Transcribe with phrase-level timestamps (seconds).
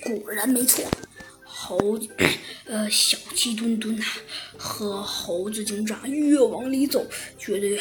[0.00, 0.84] 果然没错，
[1.44, 2.08] 猴子，
[2.66, 4.04] 呃，小鸡墩墩呐，
[4.56, 7.04] 和猴子警长越往里走，
[7.38, 7.78] 觉得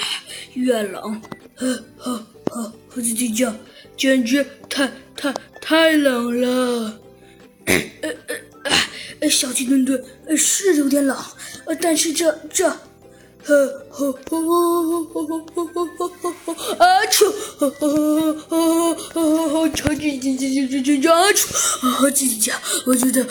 [0.54, 1.22] 越冷。
[1.58, 3.56] 呃，呵呵，猴子警长，
[3.98, 7.00] 简直太太太冷了。
[7.66, 8.10] 呃
[9.20, 10.04] 呃，小鸡墩墩
[10.38, 11.18] 是有点冷，
[11.82, 12.72] 但是这这。
[13.44, 16.86] 呃，呵呵呵呵呵呵呵呵呵，啊！
[17.62, 21.32] 去，呵呵呵呵呵呵，超级超级超级超级啊！
[21.34, 21.48] 去，
[21.86, 22.10] 啊！
[22.12, 22.52] 姐姐，
[22.86, 23.24] 我觉得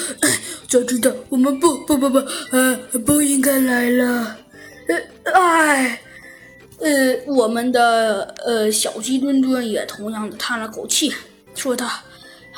[0.68, 2.18] 早知道我们不不不不，
[2.52, 4.36] 呃，不应该来了。
[4.88, 6.00] 呃，哎，
[6.78, 11.12] 呃，我们的呃小鸡墩墩也同样的叹了口气，
[11.54, 11.90] 说道：“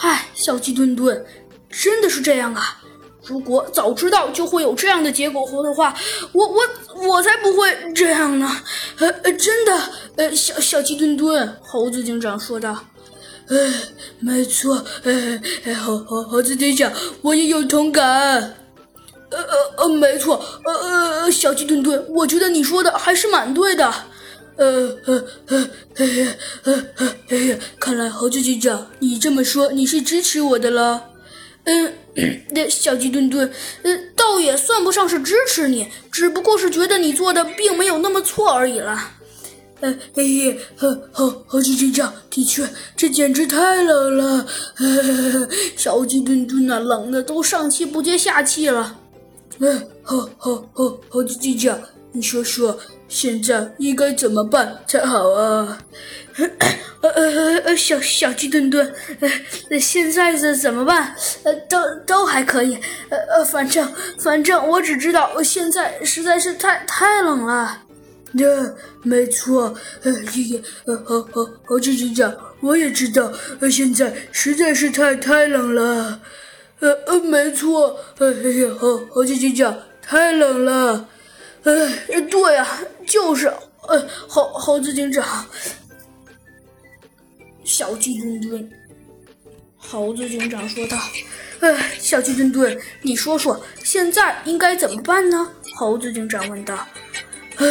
[0.03, 1.25] 唉，小鸡墩墩，
[1.71, 2.79] 真的是这样啊。”
[3.25, 5.95] 如果早知道就会有这样的结果的话，
[6.33, 6.61] 我我
[7.07, 8.51] 我才不会这样呢。
[8.99, 9.81] 呃呃，真的，
[10.17, 12.85] 呃，小小鸡墩墩，猴子警长说道。
[13.49, 13.73] 呃，
[14.21, 18.05] 没错，呃，猴猴猴子警长，我也有同感。
[19.31, 20.73] 呃呃呃，没错，呃
[21.23, 23.93] 呃，小鸡墩墩，我觉得你说的还是蛮对的。
[24.57, 26.27] 呃呃呃，嘿嘿，
[26.65, 31.05] 呃呃嘿嘿，看来猴子警长，你这么说，你是支持我的了。
[31.65, 31.95] 嗯，
[32.51, 33.51] 那小鸡墩墩，
[33.83, 39.13] 呃，倒也算不上是支持你，只不过是觉得你做的并没有那么错而已了。
[39.83, 42.65] 呃，嘿嘿，呵，猴猴子警长，的确，
[42.97, 44.47] 这简直太冷了。
[45.77, 48.97] 小鸡墩墩呐，冷的都上气不接下气了。
[49.59, 51.77] 呃，猴猴猴猴子警长，
[52.13, 55.79] 你说说，现在应该怎么办才好啊？
[57.01, 58.89] 呃呃呃，小小鸡墩墩，
[59.69, 61.13] 呃，现在是怎么办？
[61.43, 62.79] 呃，都都还可以，
[63.11, 67.83] 呃呃，反正反正我只知道现在实在是太太冷了。
[68.37, 68.47] 对，
[69.03, 76.21] 没错，呃，爷爷，呃，猴猴猴子警长，我也知道，呃，现在实在是太太冷了。
[76.81, 81.09] 呃呃，没错，呃，嘿嘿，猴猴子警长，太冷了。
[81.63, 81.89] 呃，
[82.29, 82.67] 对呀，
[83.07, 83.47] 就是，
[83.89, 85.47] 呃，猴猴子警长。
[87.65, 88.71] 小鸡墩墩，
[89.77, 90.99] 猴子警长说道
[91.61, 96.85] ：“哎，小鸡墩墩，你说说，现在应该怎么办呢？”猴子警长问道。
[97.59, 97.67] “哎，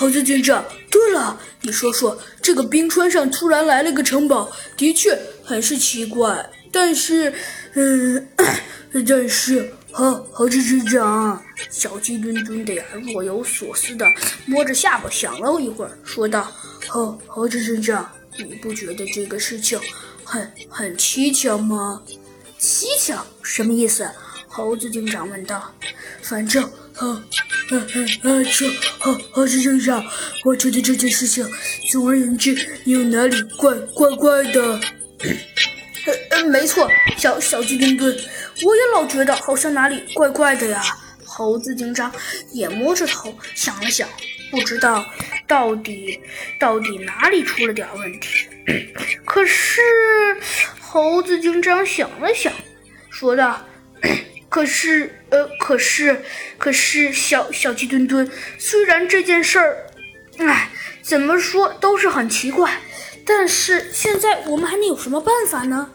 [0.00, 6.50] 猴子警长，对了，你说说，这个冰川上突然来了个城堡，的确很是奇怪。
[6.72, 7.30] 但是，
[7.74, 8.26] 嗯，
[9.06, 14.06] 但是，猴猴子警长，小鸡墩墩的呀，若有所思的
[14.46, 16.50] 摸着下巴想了一会儿，说道
[16.88, 19.78] ：‘猴猴子警长。’”你不觉得这个事情
[20.24, 22.00] 很很蹊跷吗？
[22.58, 24.10] 蹊跷什么意思？
[24.50, 25.72] 猴子警长问道。
[26.22, 26.62] 反正，
[26.96, 27.76] 啊啊
[28.22, 28.44] 啊！
[28.52, 28.68] 这
[28.98, 30.04] 猴猴子警长，
[30.44, 31.48] 我觉得这件事情，
[31.90, 34.80] 总而言之，有哪里怪怪怪的。
[36.06, 38.10] 呃呃，没错，小小鸡墩墩，
[38.64, 40.82] 我也老觉得好像哪里怪怪的呀。
[41.24, 42.12] 猴子警长
[42.52, 44.08] 也摸着头想了想，
[44.50, 45.04] 不知道。
[45.46, 46.20] 到底
[46.60, 48.46] 到底哪里出了点问题？
[49.24, 49.80] 可是
[50.80, 52.52] 猴子警长想了想，
[53.10, 53.60] 说道
[54.50, 56.22] ：“可是，呃，可是，
[56.58, 59.86] 可是，小小鸡墩墩，虽然这件事儿，
[60.38, 62.80] 哎，怎么说都是很奇怪，
[63.24, 65.92] 但是现在我们还能有什么办法呢？”